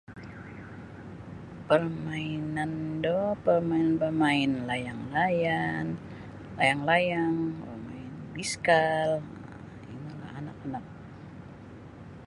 [1.67, 5.89] Pamainan do pamain bamain layang-layang
[6.57, 10.85] layang-layang bamain biskal um inolah anak-anak.